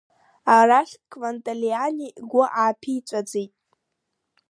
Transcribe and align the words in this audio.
Арахь 0.57 0.95
Кванталиани 1.11 2.07
игәы 2.21 2.43
ааԥиҵәаӡеит. 2.61 3.53